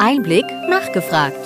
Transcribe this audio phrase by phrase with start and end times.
[0.00, 1.38] Einblick nachgefragt.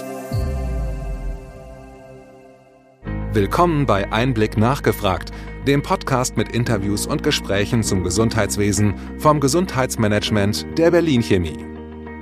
[3.34, 5.32] Willkommen bei Einblick nachgefragt,
[5.67, 11.58] dem Podcast mit Interviews und Gesprächen zum Gesundheitswesen vom Gesundheitsmanagement der Berlin Chemie.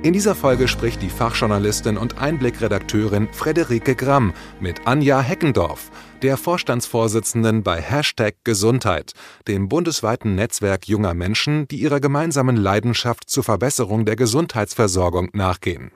[0.03, 5.89] In dieser Folge spricht die Fachjournalistin und Einblickredakteurin Frederike Gramm mit Anja Heckendorf,
[6.21, 9.13] der Vorstandsvorsitzenden bei Hashtag Gesundheit,
[9.47, 15.91] dem bundesweiten Netzwerk junger Menschen, die ihrer gemeinsamen Leidenschaft zur Verbesserung der Gesundheitsversorgung nachgehen.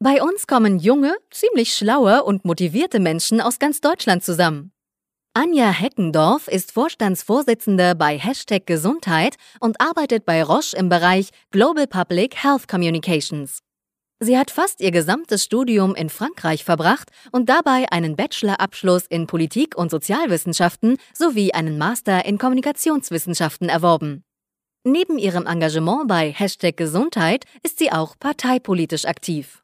[0.00, 4.72] Bei uns kommen junge, ziemlich schlaue und motivierte Menschen aus ganz Deutschland zusammen.
[5.36, 12.36] Anja Heckendorf ist Vorstandsvorsitzende bei Hashtag Gesundheit und arbeitet bei Roche im Bereich Global Public
[12.42, 13.58] Health Communications.
[14.20, 19.76] Sie hat fast ihr gesamtes Studium in Frankreich verbracht und dabei einen Bachelorabschluss in Politik-
[19.76, 24.22] und Sozialwissenschaften sowie einen Master in Kommunikationswissenschaften erworben.
[24.84, 29.63] Neben ihrem Engagement bei Hashtag Gesundheit ist sie auch parteipolitisch aktiv.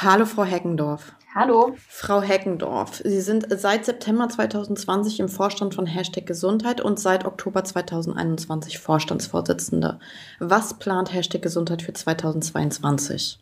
[0.00, 1.12] Hallo, Frau Heckendorf.
[1.34, 1.74] Hallo.
[1.88, 7.64] Frau Heckendorf, Sie sind seit September 2020 im Vorstand von Hashtag Gesundheit und seit Oktober
[7.64, 9.98] 2021 Vorstandsvorsitzende.
[10.38, 13.40] Was plant Hashtag Gesundheit für 2022?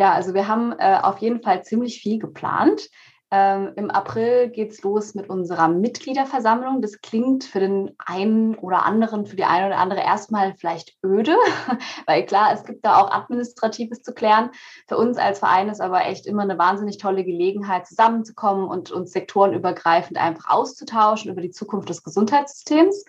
[0.00, 2.88] Ja, also wir haben äh, auf jeden Fall ziemlich viel geplant.
[3.34, 6.82] Ähm, Im April geht es los mit unserer Mitgliederversammlung.
[6.82, 11.34] Das klingt für den einen oder anderen, für die eine oder andere erstmal vielleicht öde,
[12.06, 14.50] weil klar, es gibt da auch Administratives zu klären.
[14.86, 19.12] Für uns als Verein ist aber echt immer eine wahnsinnig tolle Gelegenheit, zusammenzukommen und uns
[19.12, 23.06] sektorenübergreifend einfach auszutauschen über die Zukunft des Gesundheitssystems.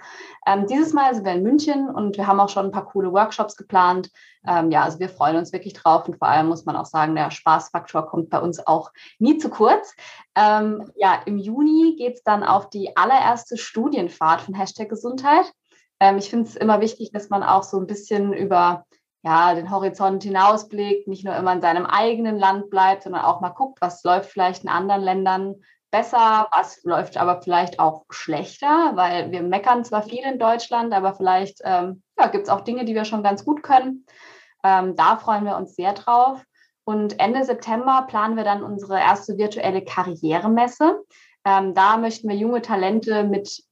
[0.48, 3.12] Ähm, dieses Mal sind wir in München und wir haben auch schon ein paar coole
[3.12, 4.10] Workshops geplant.
[4.48, 7.16] Ähm, ja, also wir freuen uns wirklich drauf und vor allem muss man auch sagen,
[7.16, 9.96] der Spaßfaktor kommt bei uns auch nie zu kurz.
[10.36, 15.52] Ähm, ja, im Juni geht es dann auf die allererste Studienfahrt von Hashtag Gesundheit.
[16.00, 18.86] Ähm, ich finde es immer wichtig, dass man auch so ein bisschen über
[19.24, 23.50] ja, den Horizont hinausblickt, nicht nur immer in seinem eigenen Land bleibt, sondern auch mal
[23.50, 25.56] guckt, was läuft vielleicht in anderen Ländern
[25.92, 31.14] besser, was läuft aber vielleicht auch schlechter, weil wir meckern zwar viel in Deutschland, aber
[31.14, 34.06] vielleicht ähm, ja, gibt es auch Dinge, die wir schon ganz gut können.
[34.64, 36.44] Ähm, da freuen wir uns sehr drauf.
[36.86, 41.02] Und Ende September planen wir dann unsere erste virtuelle Karrieremesse.
[41.46, 43.64] Ähm, da möchten wir junge Talente mit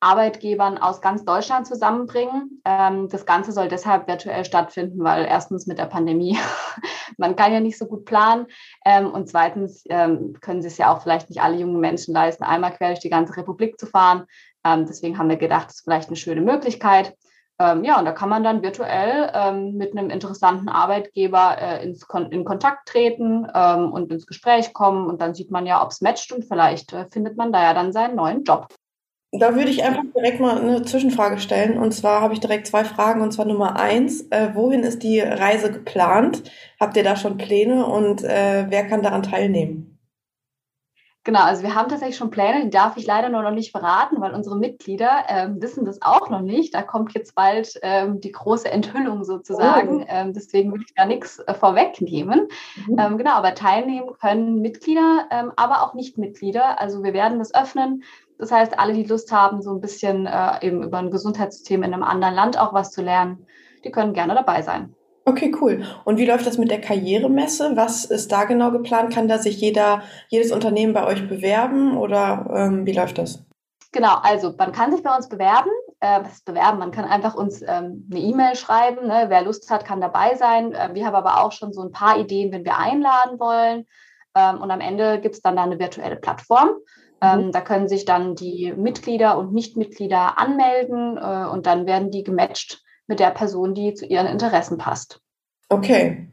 [0.00, 2.62] Arbeitgebern aus ganz Deutschland zusammenbringen.
[2.64, 6.38] Ähm, das Ganze soll deshalb virtuell stattfinden, weil erstens mit der Pandemie,
[7.18, 8.46] man kann ja nicht so gut planen.
[8.86, 12.72] Ähm, und zweitens ähm, können sich ja auch vielleicht nicht alle jungen Menschen leisten, einmal
[12.74, 14.24] quer durch die ganze Republik zu fahren.
[14.64, 17.14] Ähm, deswegen haben wir gedacht, das ist vielleicht eine schöne Möglichkeit.
[17.60, 22.08] Ähm, ja, und da kann man dann virtuell ähm, mit einem interessanten Arbeitgeber äh, ins
[22.08, 25.06] Kon in Kontakt treten ähm, und ins Gespräch kommen.
[25.06, 27.74] Und dann sieht man ja, ob es matcht und vielleicht äh, findet man da ja
[27.74, 28.68] dann seinen neuen Job.
[29.32, 31.78] Da würde ich einfach direkt mal eine Zwischenfrage stellen.
[31.78, 33.20] Und zwar habe ich direkt zwei Fragen.
[33.20, 36.42] Und zwar Nummer eins, äh, wohin ist die Reise geplant?
[36.80, 39.99] Habt ihr da schon Pläne und äh, wer kann daran teilnehmen?
[41.22, 44.22] Genau, also wir haben tatsächlich schon Pläne, die darf ich leider nur noch nicht verraten,
[44.22, 46.72] weil unsere Mitglieder ähm, wissen das auch noch nicht.
[46.72, 50.02] Da kommt jetzt bald ähm, die große Enthüllung sozusagen.
[50.02, 50.06] Oh.
[50.08, 52.48] Ähm, deswegen will ich da nichts äh, vorwegnehmen.
[52.86, 52.98] Mhm.
[52.98, 56.80] Ähm, genau, aber teilnehmen können Mitglieder, ähm, aber auch Nicht-Mitglieder.
[56.80, 58.02] Also wir werden das öffnen.
[58.38, 61.92] Das heißt, alle, die Lust haben, so ein bisschen äh, eben über ein Gesundheitssystem in
[61.92, 63.46] einem anderen Land auch was zu lernen,
[63.84, 64.94] die können gerne dabei sein.
[65.30, 65.84] Okay, cool.
[66.04, 67.76] Und wie läuft das mit der Karrieremesse?
[67.76, 69.14] Was ist da genau geplant?
[69.14, 73.44] Kann da sich jeder, jedes Unternehmen bei euch bewerben oder ähm, wie läuft das?
[73.92, 75.70] Genau, also man kann sich bei uns bewerben.
[76.00, 76.80] Äh, was bewerben?
[76.80, 79.06] Man kann einfach uns ähm, eine E-Mail schreiben.
[79.06, 79.26] Ne?
[79.28, 80.72] Wer Lust hat, kann dabei sein.
[80.72, 83.86] Äh, wir haben aber auch schon so ein paar Ideen, wenn wir einladen wollen.
[84.34, 86.70] Ähm, und am Ende gibt es dann da eine virtuelle Plattform.
[87.22, 87.52] Ähm, mhm.
[87.52, 92.82] Da können sich dann die Mitglieder und Nichtmitglieder anmelden äh, und dann werden die gematcht
[93.10, 95.20] mit der Person, die zu ihren Interessen passt.
[95.68, 96.28] Okay,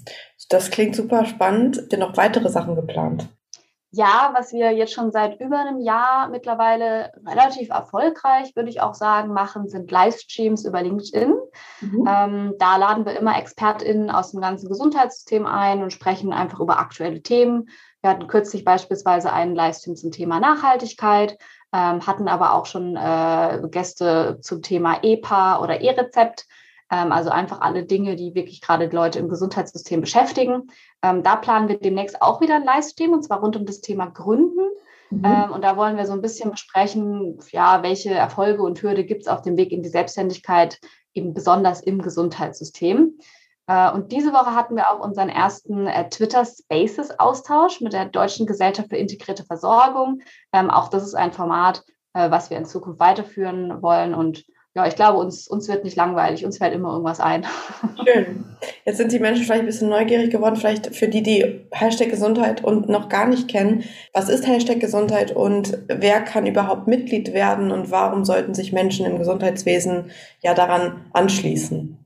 [0.50, 1.78] das klingt super spannend.
[1.78, 3.28] Habt ihr noch weitere Sachen geplant?
[3.92, 8.94] Ja, was wir jetzt schon seit über einem Jahr mittlerweile relativ erfolgreich, würde ich auch
[8.94, 11.34] sagen, machen, sind Livestreams über LinkedIn.
[11.82, 12.08] Mhm.
[12.08, 16.80] Ähm, da laden wir immer ExpertInnen aus dem ganzen Gesundheitssystem ein und sprechen einfach über
[16.80, 17.70] aktuelle Themen.
[18.02, 21.38] Wir hatten kürzlich beispielsweise einen Livestream zum Thema Nachhaltigkeit,
[21.74, 26.46] ähm, hatten aber auch schon äh, Gäste zum Thema EPA oder E-Rezept.
[26.92, 30.72] Ähm, also einfach alle Dinge, die wirklich gerade Leute im Gesundheitssystem beschäftigen.
[31.02, 34.08] Ähm, da planen wir demnächst auch wieder ein Livestream und zwar rund um das Thema
[34.08, 34.70] Gründen.
[35.10, 35.22] Mhm.
[35.24, 39.22] Ähm, und da wollen wir so ein bisschen besprechen, ja, welche Erfolge und Hürde gibt
[39.22, 40.80] es auf dem Weg in die Selbstständigkeit,
[41.14, 43.18] eben besonders im Gesundheitssystem.
[43.68, 48.06] Äh, und diese Woche hatten wir auch unseren ersten äh, Twitter Spaces Austausch mit der
[48.06, 50.22] Deutschen Gesellschaft für integrierte Versorgung.
[50.52, 54.46] auch das ist ein Format, äh, was wir in Zukunft weiterführen wollen und
[54.78, 57.48] ja, ich glaube, uns, uns wird nicht langweilig, uns fällt immer irgendwas ein.
[58.06, 58.46] Schön.
[58.86, 62.64] Jetzt sind die Menschen vielleicht ein bisschen neugierig geworden, vielleicht für die, die Hashtag Gesundheit
[62.64, 63.86] und noch gar nicht kennen.
[64.14, 69.08] Was ist Hashtag Gesundheit und wer kann überhaupt Mitglied werden und warum sollten sich Menschen
[69.08, 70.12] im Gesundheitswesen
[70.44, 71.98] ja daran anschließen?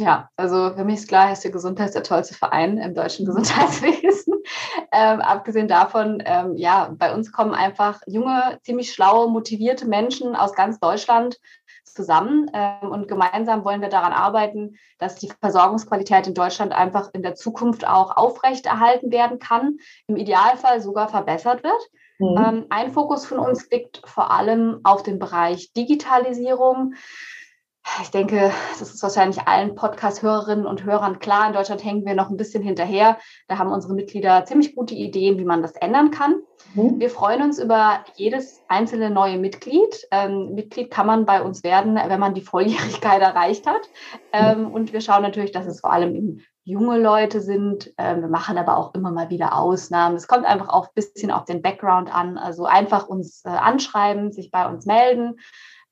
[0.00, 4.34] Ja, also für mich ist klar, Hashtag Gesundheit ist der tollste Verein im deutschen Gesundheitswesen.
[4.92, 10.54] Ähm, abgesehen davon, ähm, ja, bei uns kommen einfach junge, ziemlich schlaue, motivierte Menschen aus
[10.54, 11.38] ganz Deutschland
[11.84, 17.22] zusammen ähm, und gemeinsam wollen wir daran arbeiten, dass die Versorgungsqualität in Deutschland einfach in
[17.22, 19.76] der Zukunft auch aufrechterhalten werden kann,
[20.08, 21.88] im Idealfall sogar verbessert wird.
[22.18, 22.36] Mhm.
[22.36, 26.94] Ähm, ein Fokus von uns liegt vor allem auf den Bereich Digitalisierung
[28.02, 31.46] ich denke, das ist wahrscheinlich allen Podcast-Hörerinnen und Hörern klar.
[31.46, 33.18] In Deutschland hängen wir noch ein bisschen hinterher.
[33.48, 36.42] Da haben unsere Mitglieder ziemlich gute Ideen, wie man das ändern kann.
[36.74, 37.00] Mhm.
[37.00, 40.06] Wir freuen uns über jedes einzelne neue Mitglied.
[40.10, 43.88] Ähm, Mitglied kann man bei uns werden, wenn man die Volljährigkeit erreicht hat.
[44.32, 47.92] Ähm, und wir schauen natürlich, dass es vor allem junge Leute sind.
[47.98, 50.16] Ähm, wir machen aber auch immer mal wieder Ausnahmen.
[50.16, 52.38] Es kommt einfach auch ein bisschen auf den Background an.
[52.38, 55.36] Also einfach uns äh, anschreiben, sich bei uns melden.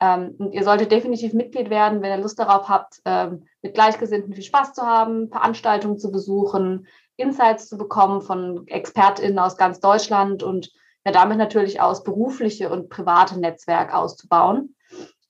[0.01, 4.33] Ähm, und ihr solltet definitiv Mitglied werden, wenn ihr Lust darauf habt, ähm, mit Gleichgesinnten
[4.35, 6.87] viel Spaß zu haben, Veranstaltungen zu besuchen,
[7.17, 10.71] Insights zu bekommen von ExpertInnen aus ganz Deutschland und
[11.05, 14.77] ja, damit natürlich aus berufliche und private Netzwerk auszubauen.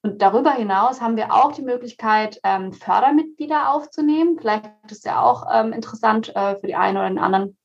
[0.02, 4.38] Und darüber hinaus haben wir auch die Möglichkeit, ähm, Fördermitglieder aufzunehmen.
[4.38, 7.56] Vielleicht ist ja auch ähm, interessant äh, für die einen oder den anderen.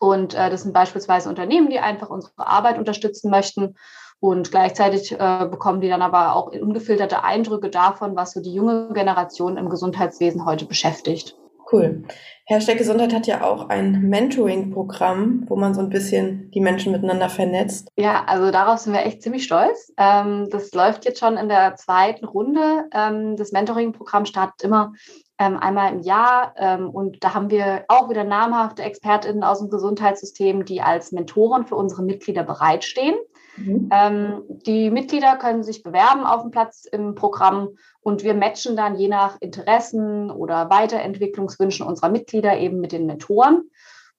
[0.00, 3.76] Und äh, das sind beispielsweise Unternehmen, die einfach unsere Arbeit unterstützen möchten.
[4.20, 8.88] Und gleichzeitig äh, bekommen die dann aber auch ungefilterte Eindrücke davon, was so die junge
[8.92, 11.36] Generation im Gesundheitswesen heute beschäftigt.
[11.70, 12.02] Cool.
[12.46, 17.28] Hashtag Gesundheit hat ja auch ein Mentoring-Programm, wo man so ein bisschen die Menschen miteinander
[17.28, 17.88] vernetzt.
[17.96, 19.92] Ja, also darauf sind wir echt ziemlich stolz.
[19.98, 22.86] Ähm, das läuft jetzt schon in der zweiten Runde.
[22.92, 24.94] Ähm, das Mentoring-Programm startet immer
[25.38, 26.54] ähm, einmal im Jahr
[26.92, 31.76] und da haben wir auch wieder namhafte ExpertInnen aus dem Gesundheitssystem, die als Mentoren für
[31.76, 33.14] unsere Mitglieder bereitstehen.
[33.58, 33.88] Mhm.
[33.92, 37.70] Ähm, die Mitglieder können sich bewerben auf dem Platz im Programm
[38.00, 43.70] und wir matchen dann je nach Interessen oder Weiterentwicklungswünschen unserer Mitglieder eben mit den Mentoren.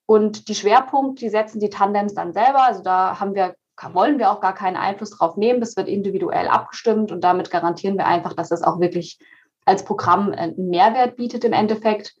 [0.06, 2.64] Und die Schwerpunkte, die setzen die Tandems dann selber.
[2.64, 3.54] Also da haben wir,
[3.92, 5.60] wollen wir auch gar keinen Einfluss drauf nehmen.
[5.60, 9.18] Das wird individuell abgestimmt und damit garantieren wir einfach, dass das auch wirklich
[9.64, 12.14] als Programm einen Mehrwert bietet im Endeffekt.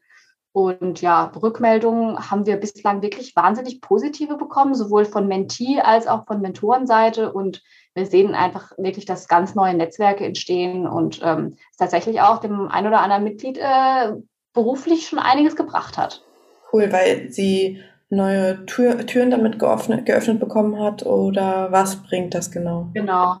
[0.52, 6.26] Und ja, Rückmeldungen haben wir bislang wirklich wahnsinnig positive bekommen, sowohl von Mentee als auch
[6.26, 7.32] von Mentorenseite.
[7.32, 7.62] Und
[7.94, 12.68] wir sehen einfach wirklich, dass ganz neue Netzwerke entstehen und ähm, es tatsächlich auch dem
[12.68, 14.12] ein oder anderen Mitglied äh,
[14.52, 16.24] beruflich schon einiges gebracht hat.
[16.72, 22.50] Cool, weil sie neue Tür, Türen damit geöffnet, geöffnet bekommen hat oder was bringt das
[22.50, 22.88] genau?
[22.92, 23.36] Genau.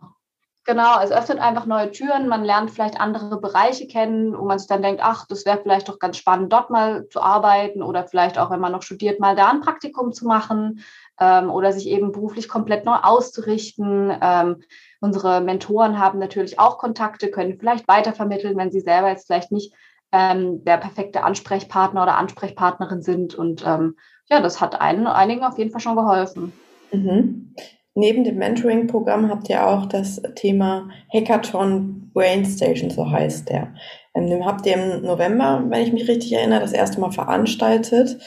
[0.64, 2.28] Genau, es öffnet einfach neue Türen.
[2.28, 5.88] Man lernt vielleicht andere Bereiche kennen, wo man sich dann denkt, ach, das wäre vielleicht
[5.88, 9.34] doch ganz spannend, dort mal zu arbeiten oder vielleicht auch, wenn man noch studiert, mal
[9.34, 10.84] da ein Praktikum zu machen
[11.18, 14.14] ähm, oder sich eben beruflich komplett neu auszurichten.
[14.20, 14.62] Ähm,
[15.00, 19.74] unsere Mentoren haben natürlich auch Kontakte, können vielleicht weitervermitteln, wenn sie selber jetzt vielleicht nicht
[20.12, 23.34] ähm, der perfekte Ansprechpartner oder Ansprechpartnerin sind.
[23.34, 23.96] Und ähm,
[24.28, 26.52] ja, das hat einen, einigen auf jeden Fall schon geholfen.
[26.92, 27.54] Mhm.
[27.94, 33.74] Neben dem Mentoring-Programm habt ihr auch das Thema Hackathon Brainstation, so heißt der.
[34.14, 38.18] Ähm, den habt ihr im November, wenn ich mich richtig erinnere, das erste Mal veranstaltet.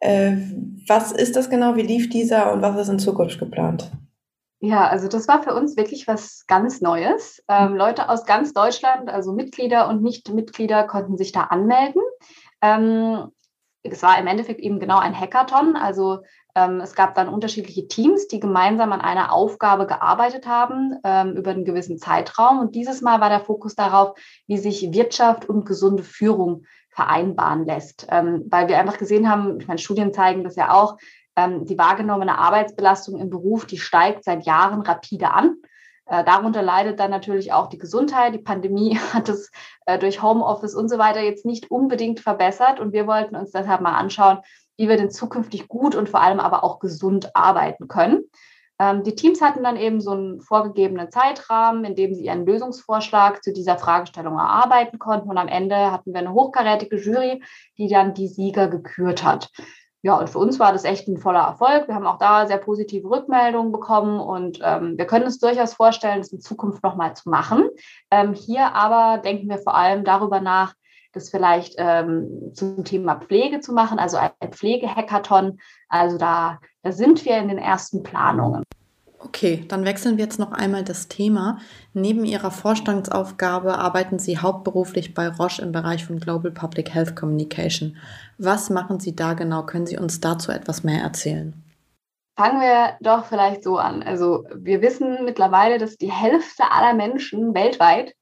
[0.00, 0.36] Äh,
[0.88, 1.76] was ist das genau?
[1.76, 3.90] Wie lief dieser und was ist in Zukunft geplant?
[4.60, 7.42] Ja, also das war für uns wirklich was ganz Neues.
[7.48, 12.00] Ähm, Leute aus ganz Deutschland, also Mitglieder und Nicht-Mitglieder, konnten sich da anmelden.
[12.60, 13.32] Ähm,
[13.82, 15.74] es war im Endeffekt eben genau ein Hackathon.
[15.74, 16.20] Also
[16.54, 21.64] es gab dann unterschiedliche Teams, die gemeinsam an einer Aufgabe gearbeitet haben ähm, über einen
[21.64, 22.60] gewissen Zeitraum.
[22.60, 28.06] Und dieses Mal war der Fokus darauf, wie sich Wirtschaft und gesunde Führung vereinbaren lässt.
[28.10, 30.98] Ähm, weil wir einfach gesehen haben, ich meine, Studien zeigen das ja auch,
[31.36, 35.56] ähm, die wahrgenommene Arbeitsbelastung im Beruf, die steigt seit Jahren rapide an.
[36.06, 38.34] Äh, darunter leidet dann natürlich auch die Gesundheit.
[38.34, 39.50] Die Pandemie hat es
[39.86, 42.80] äh, durch Homeoffice und so weiter jetzt nicht unbedingt verbessert.
[42.80, 44.38] Und wir wollten uns deshalb mal anschauen,
[44.82, 48.24] wie wir denn zukünftig gut und vor allem aber auch gesund arbeiten können.
[48.80, 53.44] Ähm, die Teams hatten dann eben so einen vorgegebenen Zeitrahmen, in dem sie ihren Lösungsvorschlag
[53.44, 55.30] zu dieser Fragestellung erarbeiten konnten.
[55.30, 57.44] Und am Ende hatten wir eine hochkarätige Jury,
[57.78, 59.50] die dann die Sieger gekürt hat.
[60.02, 61.86] Ja, und für uns war das echt ein voller Erfolg.
[61.86, 66.18] Wir haben auch da sehr positive Rückmeldungen bekommen und ähm, wir können uns durchaus vorstellen,
[66.18, 67.68] das in Zukunft nochmal zu machen.
[68.10, 70.74] Ähm, hier aber denken wir vor allem darüber nach,
[71.12, 75.60] das vielleicht ähm, zum Thema Pflege zu machen, also ein Pflegehackathon.
[75.88, 78.62] Also da, da sind wir in den ersten Planungen.
[79.24, 81.58] Okay, dann wechseln wir jetzt noch einmal das Thema.
[81.94, 87.96] Neben Ihrer Vorstandsaufgabe arbeiten Sie hauptberuflich bei Roche im Bereich von Global Public Health Communication.
[88.38, 89.62] Was machen Sie da genau?
[89.64, 91.54] Können Sie uns dazu etwas mehr erzählen?
[92.36, 94.02] Fangen wir doch vielleicht so an.
[94.02, 98.14] Also wir wissen mittlerweile, dass die Hälfte aller Menschen weltweit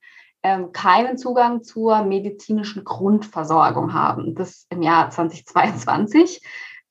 [0.43, 4.35] ähm, keinen Zugang zur medizinischen Grundversorgung haben.
[4.35, 6.43] Das im Jahr 2022.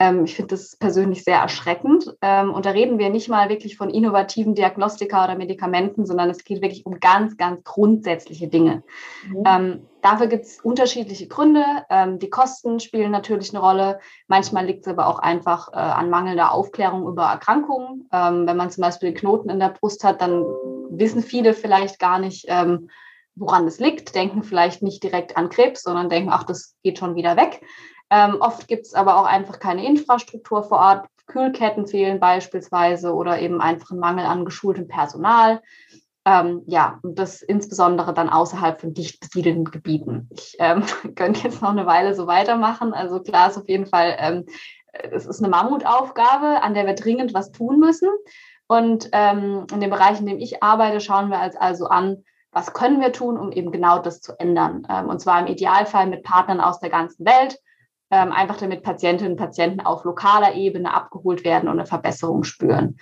[0.02, 2.16] Ähm, ich finde das persönlich sehr erschreckend.
[2.22, 6.46] Ähm, und da reden wir nicht mal wirklich von innovativen Diagnostika oder Medikamenten, sondern es
[6.46, 8.84] geht wirklich um ganz, ganz grundsätzliche Dinge.
[9.28, 9.82] Mhm.
[10.02, 11.62] Dafür gibt es unterschiedliche Gründe.
[12.22, 14.00] Die Kosten spielen natürlich eine Rolle.
[14.28, 18.08] Manchmal liegt es aber auch einfach äh, an mangelnder Aufklärung über Erkrankungen.
[18.10, 20.46] Wenn man zum Beispiel Knoten in der Brust hat, dann
[20.90, 22.48] wissen viele vielleicht gar nicht,
[23.40, 27.16] woran es liegt, denken vielleicht nicht direkt an Krebs, sondern denken, ach, das geht schon
[27.16, 27.62] wieder weg.
[28.10, 31.08] Ähm, oft gibt es aber auch einfach keine Infrastruktur vor Ort.
[31.28, 35.62] Kühlketten fehlen beispielsweise oder eben einfach ein Mangel an geschultem Personal.
[36.26, 40.28] Ähm, ja, und das insbesondere dann außerhalb von dicht besiedelten Gebieten.
[40.32, 40.84] Ich ähm,
[41.16, 42.94] könnte jetzt noch eine Weile so weitermachen.
[42.94, 44.46] Also klar ist auf jeden Fall, ähm,
[44.92, 48.10] es ist eine Mammutaufgabe, an der wir dringend was tun müssen.
[48.68, 52.74] Und ähm, in dem Bereich, in dem ich arbeite, schauen wir uns also an, was
[52.74, 54.88] können wir tun, um eben genau das zu ändern.
[54.90, 57.60] Ähm, und zwar im Idealfall mit Partnern aus der ganzen Welt,
[58.12, 62.98] ähm, einfach damit Patientinnen und Patienten auf lokaler Ebene abgeholt werden und eine Verbesserung spüren.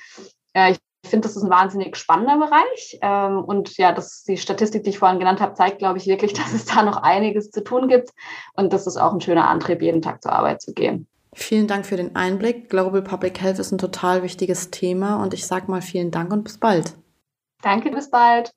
[0.54, 3.00] Äh, ich finde, das ist ein wahnsinnig spannender Bereich.
[3.02, 6.34] Ähm, und ja, das, die Statistik, die ich vorhin genannt habe, zeigt, glaube ich, wirklich,
[6.34, 8.10] dass es da noch einiges zu tun gibt.
[8.54, 11.08] Und das ist auch ein schöner Antrieb, jeden Tag zur Arbeit zu gehen.
[11.34, 12.70] Vielen Dank für den Einblick.
[12.70, 16.44] Global Public Health ist ein total wichtiges Thema und ich sage mal vielen Dank und
[16.44, 16.96] bis bald.
[17.62, 18.57] Danke, bis bald.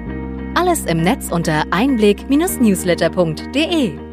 [0.53, 4.10] Alles im Netz unter einblick-newsletter.de.